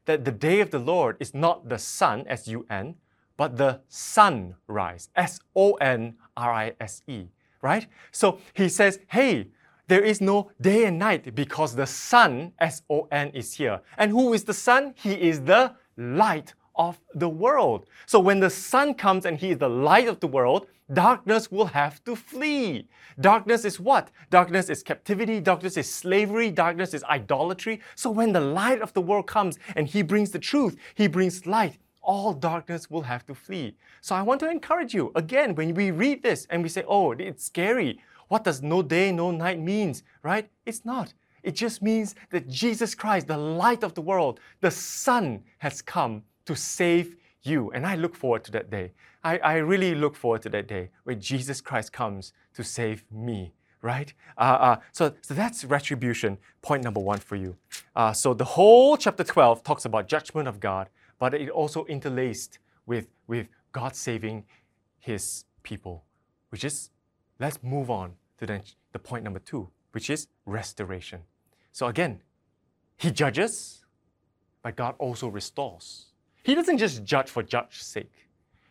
[0.07, 2.97] That the day of the Lord is not the sun, S U N,
[3.37, 7.27] but the sunrise, S O N R I S E,
[7.63, 7.87] right?
[8.11, 9.49] So he says, hey,
[9.87, 13.81] there is no day and night because the son, S O N, is here.
[13.97, 14.95] And who is the son?
[14.97, 17.87] He is the light of the world.
[18.07, 21.67] So when the son comes and he is the light of the world, darkness will
[21.67, 22.89] have to flee.
[23.21, 24.11] Darkness is what?
[24.31, 27.81] Darkness is captivity, darkness is slavery, darkness is idolatry.
[27.95, 31.47] So when the light of the world comes and he brings the truth, he brings
[31.47, 33.77] light, all darkness will have to flee.
[34.01, 37.13] So I want to encourage you again when we read this and we say, "Oh,
[37.13, 38.01] it's scary.
[38.29, 40.49] What does no day, no night means?" Right?
[40.65, 41.13] It's not.
[41.43, 46.23] It just means that Jesus Christ, the light of the world, the son has come
[46.47, 47.71] to save you.
[47.73, 48.93] And I look forward to that day.
[49.29, 53.53] I, I really look forward to that day where Jesus Christ comes to save me,
[53.83, 54.13] right?
[54.39, 57.55] Uh, uh, so, so that's retribution, point number one for you.
[57.95, 60.89] Uh, so the whole chapter 12 talks about judgment of God,
[61.19, 64.45] but it also interlaced with, with God saving
[64.99, 66.05] his people,
[66.49, 66.91] which is,
[67.39, 68.63] let's move on to the,
[68.93, 71.21] the point number two, which is restoration.
[71.73, 72.23] So again,
[72.97, 73.85] he judges,
[74.63, 76.07] but God also restores.
[76.43, 78.28] He doesn't just judge for judge's sake.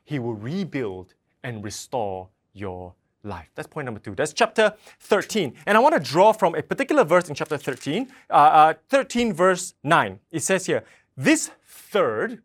[0.07, 2.93] He will rebuild and restore your
[3.23, 3.49] life.
[3.55, 4.15] That's point number two.
[4.15, 5.53] That's chapter 13.
[5.65, 9.33] And I want to draw from a particular verse in chapter 13, uh, uh, 13
[9.33, 10.17] verse 9.
[10.31, 10.85] It says here,
[11.17, 12.41] This third,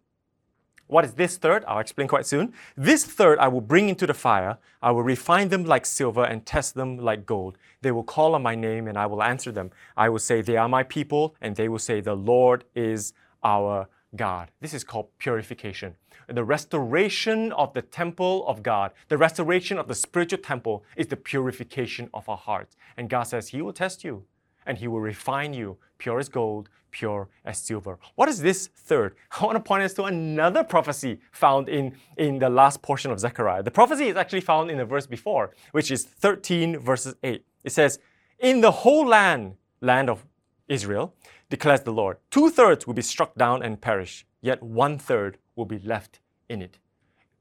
[0.89, 1.65] what is this third?
[1.69, 2.53] I'll explain quite soon.
[2.77, 4.59] This third I will bring into the fire.
[4.83, 7.59] I will refine them like silver and test them like gold.
[7.81, 9.71] They will call on my name and I will answer them.
[9.97, 13.13] I will say, They are my people, and they will say, The Lord is
[13.45, 14.51] our God.
[14.61, 15.95] This is called purification.
[16.29, 21.17] The restoration of the temple of God, the restoration of the spiritual temple is the
[21.17, 22.77] purification of our hearts.
[22.97, 24.25] And God says He will test you
[24.67, 27.99] and He will refine you, pure as gold, pure as silver.
[28.15, 29.17] What is this third?
[29.41, 33.19] I want to point us to another prophecy found in, in the last portion of
[33.19, 33.63] Zechariah.
[33.63, 37.45] The prophecy is actually found in the verse before, which is 13 verses 8.
[37.65, 37.99] It says,
[38.39, 40.25] In the whole land, land of
[40.69, 41.15] Israel,
[41.53, 42.17] declares the Lord.
[42.31, 46.63] Two thirds will be struck down and perish, yet one third will be left in
[46.63, 46.79] it.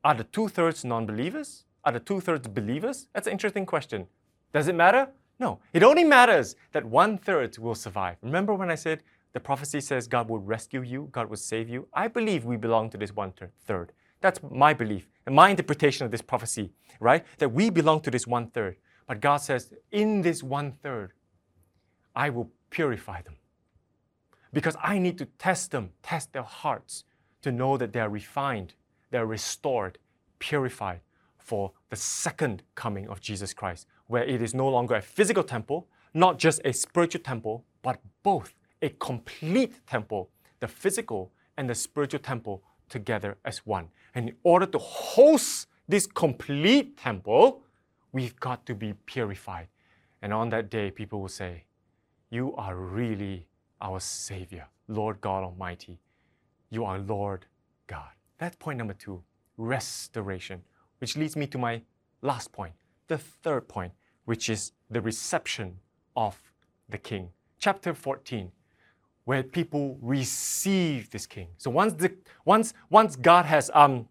[0.03, 1.63] Are the two thirds non believers?
[1.85, 3.07] Are the two thirds believers?
[3.13, 4.07] That's an interesting question.
[4.53, 5.07] Does it matter?
[5.39, 5.59] No.
[5.71, 8.17] It only matters that one third will survive.
[8.21, 9.01] Remember when I said
[9.33, 11.87] The prophecy says God will rescue you, God will save you.
[11.93, 13.33] I believe we belong to this one
[13.65, 13.93] third.
[14.19, 17.25] That's my belief and my interpretation of this prophecy, right?
[17.37, 18.75] That we belong to this one third.
[19.07, 21.13] But God says, in this one third,
[22.15, 23.35] I will purify them.
[24.53, 27.03] Because I need to test them, test their hearts
[27.41, 28.73] to know that they are refined,
[29.09, 29.97] they are restored,
[30.39, 31.01] purified
[31.37, 35.87] for the second coming of Jesus Christ, where it is no longer a physical temple,
[36.13, 42.19] not just a spiritual temple, but both a complete temple, the physical and the spiritual
[42.19, 43.89] temple together as one.
[44.13, 47.63] And in order to host this complete temple,
[48.11, 49.67] we've got to be purified.
[50.21, 51.63] And on that day, people will say,
[52.29, 53.47] You are really
[53.81, 55.99] our Savior, Lord God Almighty.
[56.69, 57.45] You are Lord
[57.87, 58.09] God.
[58.37, 59.23] That's point number two
[59.57, 60.63] restoration,
[60.99, 61.81] which leads me to my
[62.21, 62.73] last point,
[63.07, 63.91] the third point,
[64.25, 65.77] which is the reception
[66.15, 66.39] of
[66.89, 67.29] the King.
[67.59, 68.51] Chapter 14
[69.25, 71.47] where people receive this king.
[71.57, 72.11] So once the
[72.45, 74.07] once once God has um,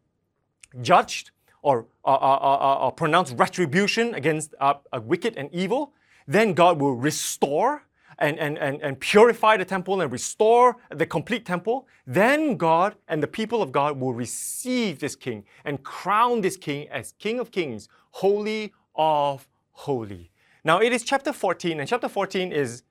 [0.81, 1.31] judged
[1.63, 5.93] or uh, uh, uh, uh pronounced retribution against uh, wicked and evil,
[6.27, 7.83] then God will restore
[8.21, 11.89] and, and, and, and purify the temple and restore the complete temple.
[12.07, 16.89] Then God and the people of God will receive this king and crown this king
[16.89, 20.31] as King of Kings, Holy of Holy.
[20.65, 22.83] Now it is chapter 14, and chapter 14 is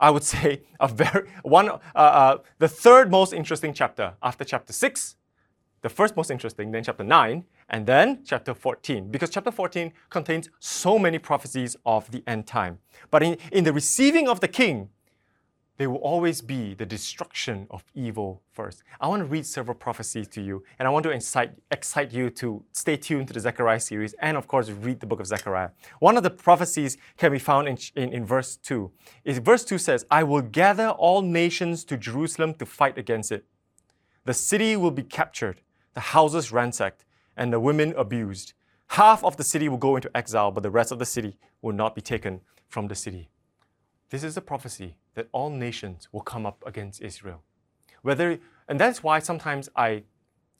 [0.00, 4.72] I would say, a very one, uh, uh, the third most interesting chapter after chapter
[4.72, 5.16] six,
[5.82, 10.50] the first most interesting, then chapter nine, and then chapter 14, because chapter 14 contains
[10.60, 12.78] so many prophecies of the end time.
[13.10, 14.90] But in, in the receiving of the king,
[15.78, 18.82] there will always be the destruction of evil first.
[19.00, 22.28] I want to read several prophecies to you, and I want to incite, excite you
[22.30, 25.70] to stay tuned to the Zechariah series and, of course, read the book of Zechariah.
[25.98, 28.92] One of the prophecies can be found in, in, in verse 2.
[29.24, 33.46] Is verse 2 says, I will gather all nations to Jerusalem to fight against it.
[34.26, 35.62] The city will be captured,
[35.94, 38.52] the houses ransacked, and the women abused.
[38.88, 41.72] Half of the city will go into exile, but the rest of the city will
[41.72, 43.30] not be taken from the city.
[44.10, 47.42] This is a prophecy that all nations will come up against Israel.
[48.02, 50.02] Whether, and that's why sometimes I,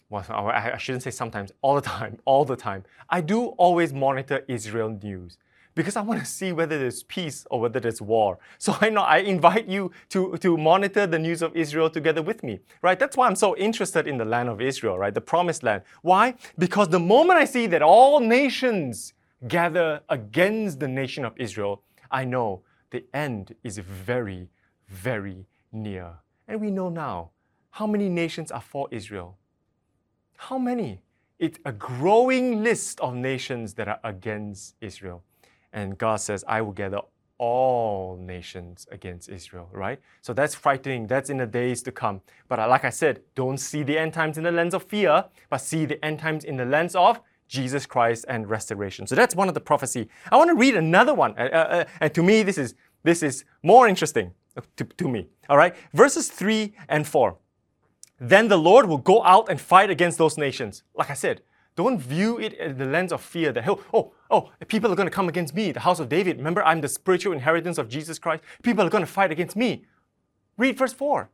[0.09, 4.45] well, I shouldn't say sometimes, all the time, all the time, I do always monitor
[4.49, 5.37] Israel news
[5.75, 8.39] because I want to see whether there's peace or whether there's war.
[8.59, 12.43] So I know I invite you to, to monitor the news of Israel together with
[12.43, 12.99] me, right?
[12.99, 15.15] That's why I'm so interested in the land of Israel, right?
[15.15, 15.83] The promised land.
[16.03, 16.35] Why?
[16.59, 19.15] Because the moment I see that all nations
[19.49, 24.49] gather against the nation of Israel, I know the end is very,
[24.89, 26.13] very near.
[26.47, 27.31] And we know now
[27.71, 29.39] how many nations are for Israel.
[30.37, 31.01] How many?
[31.39, 35.25] It's a growing list of nations that are against Israel.
[35.73, 37.01] And God says, I will gather
[37.39, 40.01] all nations against Israel, right?
[40.21, 41.07] So that's frightening.
[41.07, 42.21] That's in the days to come.
[42.49, 45.25] But uh, like I said, don't see the end times in the lens of fear,
[45.51, 49.07] but see the end times in the lens of Jesus Christ and restoration.
[49.07, 50.09] So that's one of the prophecy.
[50.31, 51.35] I want to read another one.
[51.37, 54.33] Uh, uh, uh, and to me, this is, this is more interesting
[54.77, 55.27] to, to me.
[55.49, 55.75] All right?
[55.93, 57.37] Verses 3 and 4.
[58.21, 60.85] Then the Lord will go out and fight against those nations.
[60.95, 61.43] Like I said,
[61.75, 65.09] don't view it in the lens of fear that, oh, oh, oh, people are going
[65.09, 66.37] to come against me, the house of David.
[66.37, 68.43] Remember, I'm the spiritual inheritance of Jesus Christ.
[68.63, 69.85] People are going to fight against me.
[70.59, 71.31] Read verse 4.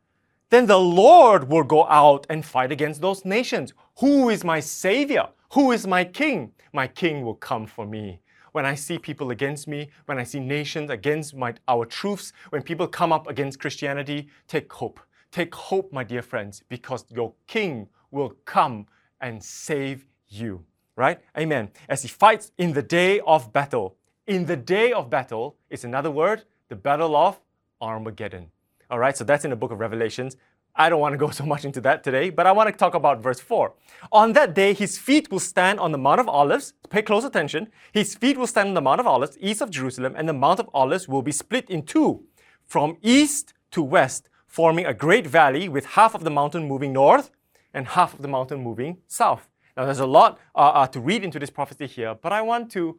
[0.50, 3.74] Then the Lord will go out and fight against those nations.
[3.98, 5.28] Who is my Savior?
[5.52, 6.52] Who is my king?
[6.72, 8.20] My king will come for me.
[8.52, 12.62] When I see people against me, when I see nations against my, our truths, when
[12.62, 15.00] people come up against Christianity, take hope.
[15.30, 18.86] Take hope, my dear friends, because your king will come
[19.20, 20.64] and save you.
[20.96, 21.20] Right?
[21.36, 21.70] Amen.
[21.88, 23.96] As he fights in the day of battle.
[24.26, 27.40] In the day of battle is another word, the battle of
[27.80, 28.50] Armageddon.
[28.90, 30.36] All right, so that's in the book of Revelations.
[30.74, 32.94] I don't want to go so much into that today, but I want to talk
[32.94, 33.72] about verse 4.
[34.12, 36.72] On that day, his feet will stand on the Mount of Olives.
[36.88, 37.68] Pay close attention.
[37.92, 40.60] His feet will stand on the Mount of Olives, east of Jerusalem, and the Mount
[40.60, 42.24] of Olives will be split in two,
[42.64, 47.30] from east to west, forming a great valley with half of the mountain moving north
[47.74, 49.48] and half of the mountain moving south.
[49.78, 52.72] Now, there's a lot uh, uh, to read into this prophecy here, but I want
[52.72, 52.98] to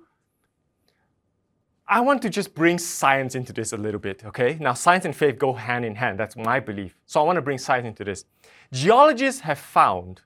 [1.86, 4.58] I want to just bring science into this a little bit, okay?
[4.62, 6.20] Now, science and faith go hand in hand.
[6.20, 6.96] That's my belief.
[7.08, 8.26] So I want to bring science into this.
[8.72, 10.22] Geologists have found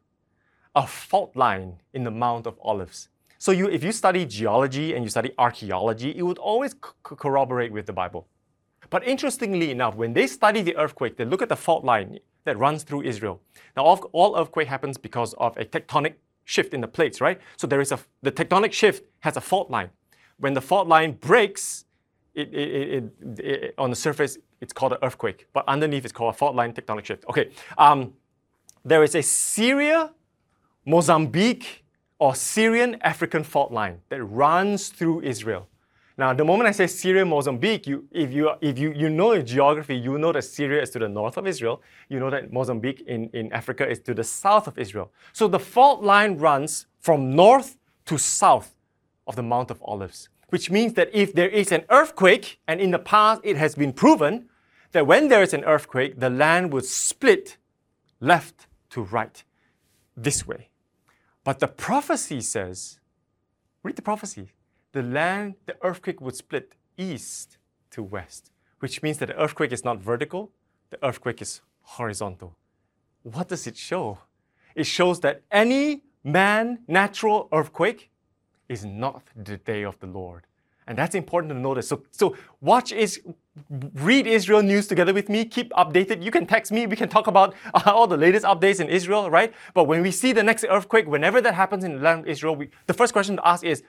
[0.76, 3.08] a fault line in the Mount of Olives.
[3.38, 7.72] So you, if you study geology and you study archaeology, it would always co- corroborate
[7.72, 8.28] with the Bible.
[8.89, 12.58] But interestingly enough, when they study the earthquake, they look at the fault line that
[12.58, 13.42] runs through Israel.
[13.78, 17.40] Now, all earthquake happens because of a tectonic shift in the plates, right?
[17.58, 19.90] So there is a the tectonic shift has a fault line
[20.38, 21.86] when the fault line breaks,
[22.34, 26.38] it, it, it, on the surface, it's called an earthquake, but underneath it's called a
[26.38, 27.26] fault line tectonic shift.
[27.30, 28.14] Okay, um,
[28.84, 30.12] there is a Syria,
[30.86, 31.86] Mozambique,
[32.20, 35.68] or Syrian African fault line that runs through Israel.
[36.15, 39.95] Now, the moment I say Syria, Mozambique, you, if, you, if you, you know geography,
[39.95, 41.82] you know that Syria is to the north of Israel.
[42.08, 45.12] You know that Mozambique in, in Africa is to the south of Israel.
[45.32, 48.76] So the fault line runs from north to south
[49.26, 52.91] of the Mount of Olives, which means that if there is an earthquake, and in
[52.91, 54.49] the past it has been proven
[54.91, 57.58] that when there is an earthquake, the land would split
[58.19, 59.43] left to right,
[60.15, 60.69] this way.
[61.43, 62.99] But the prophecy says,
[63.82, 64.52] read the prophecy
[64.94, 67.58] the land, the earthquake would split east
[67.92, 70.52] to west, which means that the earthquake is not vertical,
[70.90, 72.56] the earthquake is horizontal.
[73.24, 74.20] What does it show?
[74.76, 78.10] It shows that any man natural earthquake
[78.70, 80.46] is not the day of the Lord.
[80.86, 81.88] And that's important to notice.
[81.88, 83.22] So, so watch is
[83.70, 85.46] read Israel news together with me.
[85.46, 86.22] Keep updated.
[86.24, 86.88] You can text me.
[86.88, 89.54] We can talk about uh, all the latest updates in Israel, right?
[89.74, 92.56] But when we see the next earthquake, whenever that happens in the land of Israel,
[92.56, 93.84] we, the first question to ask is,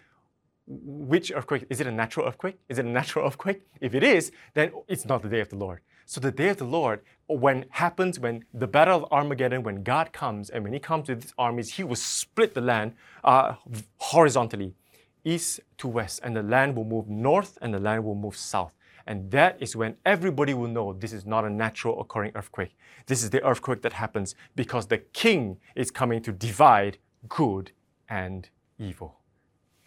[0.66, 1.66] which earthquake?
[1.68, 2.58] Is it a natural earthquake?
[2.68, 3.62] Is it a natural earthquake?
[3.80, 5.80] If it is, then it's not the day of the Lord.
[6.06, 10.12] So the day of the Lord, when happens when the battle of Armageddon, when God
[10.12, 13.54] comes and when He comes with His armies, He will split the land uh,
[13.96, 14.74] horizontally,
[15.24, 18.74] east to west, and the land will move north and the land will move south.
[19.06, 22.76] And that is when everybody will know this is not a natural occurring earthquake.
[23.06, 26.98] This is the earthquake that happens because the king is coming to divide
[27.28, 27.72] good
[28.08, 28.48] and
[28.78, 29.20] evil.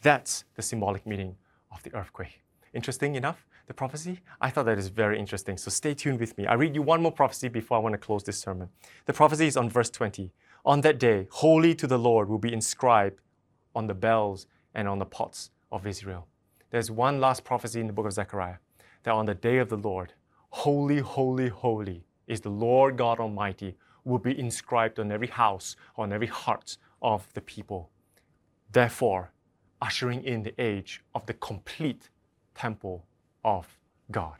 [0.07, 1.35] That's the symbolic meaning
[1.69, 2.41] of the earthquake.
[2.73, 4.21] Interesting enough, the prophecy?
[4.39, 5.57] I thought that is very interesting.
[5.57, 6.47] So stay tuned with me.
[6.47, 8.69] I read you one more prophecy before I want to close this sermon.
[9.05, 10.31] The prophecy is on verse 20.
[10.63, 13.19] On that day, holy to the Lord will be inscribed
[13.75, 16.25] on the bells and on the pots of Israel.
[16.69, 18.59] There's one last prophecy in the book of Zechariah
[19.03, 20.13] that on the day of the Lord,
[20.51, 26.13] holy, holy, holy is the Lord God Almighty will be inscribed on every house, on
[26.13, 27.89] every heart of the people.
[28.71, 29.33] Therefore,
[29.81, 32.09] ushering in the age of the complete
[32.55, 33.05] temple
[33.43, 33.67] of
[34.11, 34.37] God.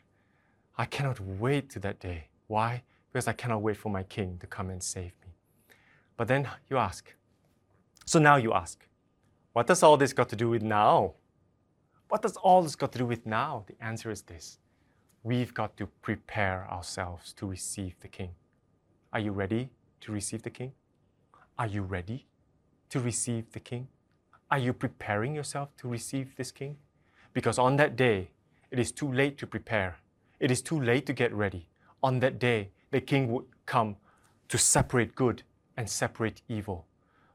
[0.77, 2.27] I cannot wait to that day.
[2.47, 2.83] Why?
[3.11, 5.33] Because I cannot wait for my king to come and save me.
[6.15, 7.13] But then you ask,
[8.05, 8.85] so now you ask,
[9.53, 11.13] what does all this got to do with now?
[12.09, 13.63] What does all this got to do with now?
[13.67, 14.59] The answer is this
[15.23, 18.31] we've got to prepare ourselves to receive the king.
[19.11, 19.69] Are you ready
[20.01, 20.71] to receive the king?
[21.59, 22.27] Are you ready
[22.89, 23.87] to receive the king?
[24.49, 26.77] Are you preparing yourself to receive this king?
[27.33, 28.31] Because on that day,
[28.71, 29.97] it is too late to prepare.
[30.39, 31.67] It is too late to get ready.
[32.01, 33.97] On that day, the king would come
[34.47, 35.43] to separate good
[35.75, 36.85] and separate evil.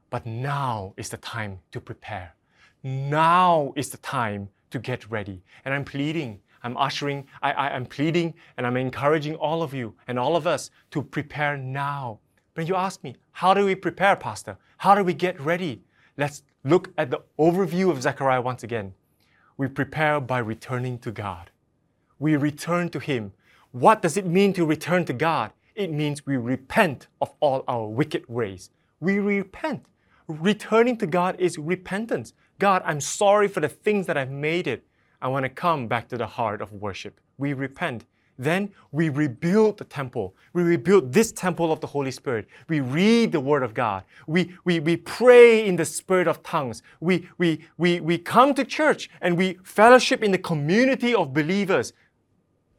[0.09, 2.33] But now is the time to prepare.
[2.81, 5.43] Now is the time to get ready.
[5.65, 9.93] And I'm pleading, I'm ushering, I, I, am pleading, and I'm encouraging all of you
[10.07, 12.19] and all of us to prepare now.
[12.55, 14.57] When you ask me, how do we prepare, Pastor?
[14.77, 15.83] How do we get ready?
[16.15, 18.93] Let's look at the overview of Zechariah once again.
[19.57, 21.49] We prepare by returning to God.
[22.19, 23.33] We return to Him.
[23.71, 25.51] What does it mean to return to God?
[25.73, 28.69] It means we repent of all our wicked ways.
[28.99, 29.85] We repent.
[30.27, 32.33] Returning to God is repentance.
[32.59, 34.85] God, I'm sorry for the things that I've made it.
[35.19, 37.19] I want to come back to the heart of worship.
[37.39, 38.05] We repent.
[38.37, 40.35] Then we rebuild the temple.
[40.53, 42.47] We rebuild this temple of the Holy Spirit.
[42.67, 44.03] We read the Word of God.
[44.27, 46.81] We, we, we pray in the spirit of tongues.
[46.99, 51.93] We, we, we, we come to church and we fellowship in the community of believers,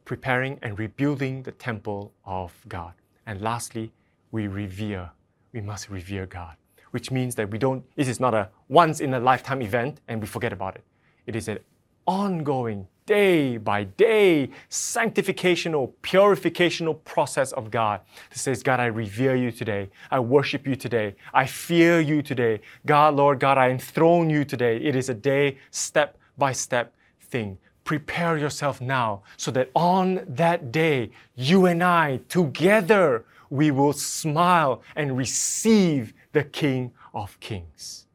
[0.05, 2.95] preparing and rebuilding the temple of God.
[3.27, 3.93] And lastly,
[4.33, 5.11] we revere.
[5.53, 6.57] We must revere God,
[6.91, 10.21] which means that we don't, this is not a once in a lifetime event and
[10.21, 10.85] we forget about it.
[11.27, 11.61] It is an
[12.07, 19.51] ongoing, day by day, sanctificational, purificational process of God that says, God, I revere you
[19.51, 19.91] today.
[20.11, 21.15] I worship you today.
[21.33, 22.61] I fear you today.
[22.87, 24.79] God, Lord, God, I enthrone you today.
[24.79, 27.59] It is a day, step by step thing.
[27.85, 34.83] Prepare yourself now so that on that day, you and I together, we will smile
[34.97, 38.07] and receive the King of Kings.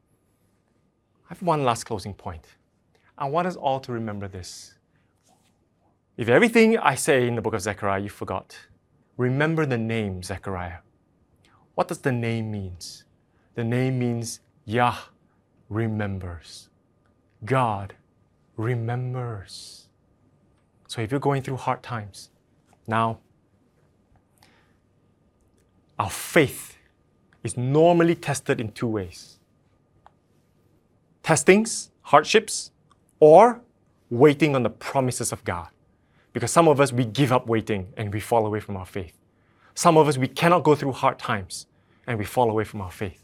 [1.26, 2.48] I have one last closing point.
[3.18, 4.79] I want us all to remember this.
[6.20, 8.54] If everything I say in the book of Zechariah you forgot,
[9.16, 10.80] remember the name Zechariah.
[11.76, 13.06] What does the name means?
[13.56, 14.98] The name means Yah
[15.70, 16.68] remembers.
[17.46, 17.94] God
[18.58, 19.88] remembers.
[20.90, 22.32] So if you're going through hard times,
[22.86, 23.20] now
[25.98, 26.76] our faith
[27.46, 29.40] is normally tested in two ways.
[31.24, 32.72] Testings, hardships,
[33.22, 33.62] or
[34.10, 35.70] waiting on the promises of God.
[36.34, 39.18] Because some of us, we give up waiting and we fall away from our faith.
[39.74, 41.68] Some of us, we cannot go through hard times
[42.08, 43.24] and we fall away from our faith.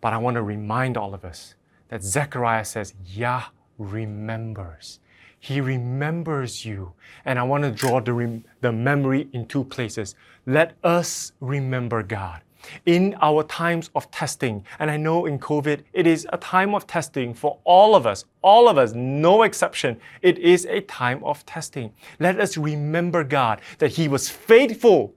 [0.00, 1.54] But I want to remind all of us
[1.88, 3.44] that Zechariah says, Yah
[3.78, 5.00] remembers.
[5.38, 6.92] He remembers you.
[7.24, 10.14] And I want to draw the, rem- the memory in two places.
[10.46, 12.42] Let us remember God.
[12.86, 16.86] In our times of testing, and I know in COVID, it is a time of
[16.86, 20.00] testing for all of us, all of us, no exception.
[20.22, 21.92] It is a time of testing.
[22.18, 25.14] Let us remember God, that He was faithful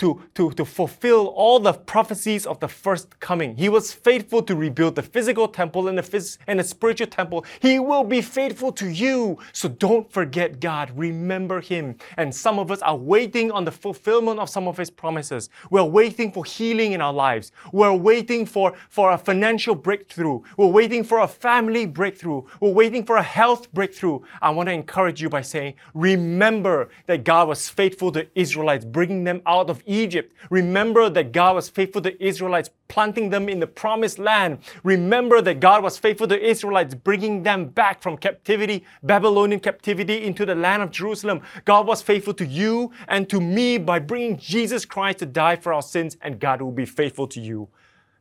[0.00, 3.56] to, to, to fulfill all the prophecies of the first coming.
[3.56, 7.44] He was faithful to rebuild the physical temple and the, phys- and the spiritual temple.
[7.60, 9.38] He will be faithful to you.
[9.52, 10.90] So don't forget God.
[10.96, 11.96] Remember Him.
[12.16, 15.50] And some of us are waiting on the fulfillment of some of His promises.
[15.70, 17.52] We're waiting for healing in our lives.
[17.72, 20.40] We're waiting for, for a financial breakthrough.
[20.56, 22.42] We're waiting for a family breakthrough.
[22.60, 24.20] We're waiting for a health breakthrough.
[24.40, 29.24] I want to encourage you by saying, remember that God was faithful to Israelites, bringing
[29.24, 30.32] them out of Egypt.
[30.50, 34.58] Remember that God was faithful to Israelites, planting them in the promised land.
[34.84, 40.46] Remember that God was faithful to Israelites, bringing them back from captivity, Babylonian captivity, into
[40.46, 41.42] the land of Jerusalem.
[41.64, 45.72] God was faithful to you and to me by bringing Jesus Christ to die for
[45.72, 47.68] our sins, and God will be faithful to you.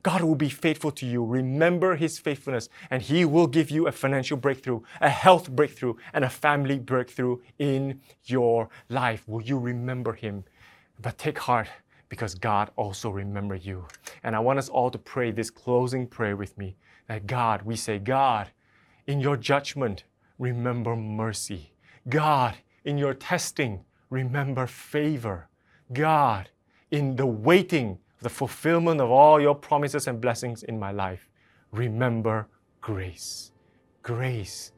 [0.01, 1.24] God will be faithful to you.
[1.24, 6.24] Remember His faithfulness, and He will give you a financial breakthrough, a health breakthrough, and
[6.24, 9.28] a family breakthrough in your life.
[9.28, 10.45] Will you remember Him?
[11.01, 11.67] But take heart
[12.09, 13.85] because God also remember you.
[14.23, 16.75] And I want us all to pray this closing prayer with me.
[17.07, 18.47] That God, we say, God,
[19.07, 20.03] in your judgment,
[20.37, 21.71] remember mercy.
[22.09, 25.47] God, in your testing, remember favor.
[25.93, 26.49] God,
[26.91, 31.29] in the waiting, the fulfillment of all your promises and blessings in my life,
[31.71, 32.47] remember
[32.81, 33.51] grace.
[34.03, 34.71] Grace.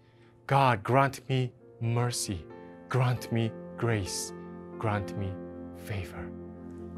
[0.47, 2.45] God, grant me mercy.
[2.89, 4.33] Grant me grace.
[4.77, 5.31] Grant me
[5.81, 6.29] favor.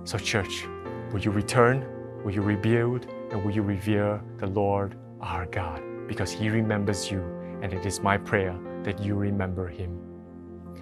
[0.03, 0.65] So, church,
[1.11, 1.85] will you return?
[2.23, 3.07] Will you rebuild?
[3.31, 5.81] And will you revere the Lord our God?
[6.07, 7.21] Because He remembers you,
[7.61, 9.99] and it is my prayer that you remember Him.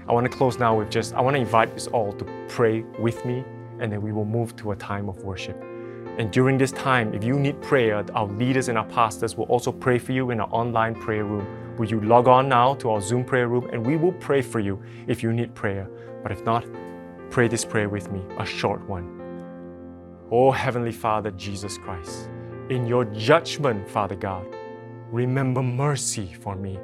[0.07, 2.81] I want to close now with just, I want to invite us all to pray
[2.99, 3.43] with me,
[3.79, 5.61] and then we will move to a time of worship.
[6.17, 9.71] And during this time, if you need prayer, our leaders and our pastors will also
[9.71, 11.47] pray for you in our online prayer room.
[11.77, 14.59] Will you log on now to our Zoom prayer room and we will pray for
[14.59, 15.87] you if you need prayer.
[16.21, 16.65] But if not,
[17.31, 19.17] Pray this prayer with me, a short one.
[20.29, 22.29] Oh, Heavenly Father, Jesus Christ,
[22.69, 24.45] in your judgment, Father God,
[25.11, 26.77] remember mercy for me.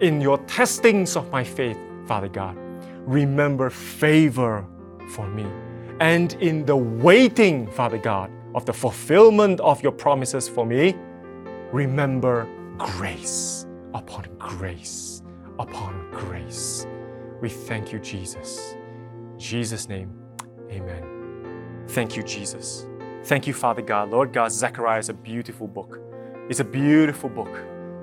[0.00, 2.56] In your testings of my faith, Father God,
[3.06, 4.66] remember favor
[5.10, 5.46] for me.
[6.00, 10.96] And in the waiting, Father God, of the fulfillment of your promises for me,
[11.72, 12.48] remember
[12.78, 15.22] grace upon grace
[15.60, 16.86] upon grace.
[17.40, 18.74] We thank you, Jesus.
[19.40, 20.12] Jesus' name,
[20.70, 21.86] amen.
[21.88, 22.86] Thank you, Jesus.
[23.24, 24.10] Thank you, Father God.
[24.10, 25.98] Lord God, Zechariah is a beautiful book.
[26.50, 27.48] It's a beautiful book.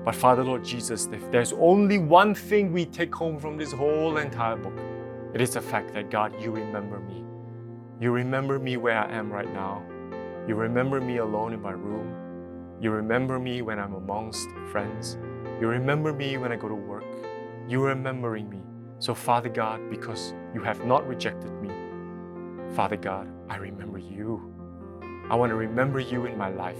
[0.04, 4.16] But Father, Lord Jesus, if there's only one thing we take home from this whole
[4.16, 4.76] entire book,
[5.32, 7.24] it is the fact that God, you remember me.
[8.00, 9.84] You remember me where I am right now.
[10.48, 12.16] You remember me alone in my room.
[12.80, 15.16] You remember me when I'm amongst friends.
[15.60, 17.04] You remember me when I go to work.
[17.68, 18.58] You're remembering me.
[19.00, 21.70] So, Father God, because you have not rejected me,
[22.74, 24.54] Father God, I remember you.
[25.30, 26.76] I want to remember you in my life.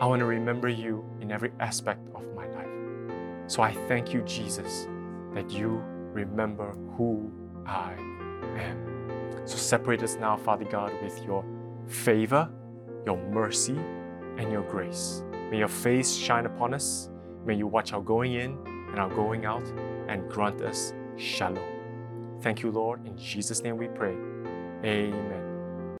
[0.00, 2.68] I want to remember you in every aspect of my life.
[3.48, 4.88] So I thank you, Jesus,
[5.34, 7.32] that you remember who
[7.66, 7.94] I
[8.58, 9.40] am.
[9.46, 11.44] So separate us now, Father God, with your
[11.86, 12.48] favor,
[13.04, 13.78] your mercy,
[14.38, 15.22] and your grace.
[15.50, 17.10] May your face shine upon us.
[17.44, 18.58] May you watch our going in
[18.90, 19.66] and our going out
[20.08, 22.38] and grant us shalom.
[22.42, 23.06] Thank you, Lord.
[23.06, 24.14] In Jesus' name we pray.
[24.84, 25.55] Amen.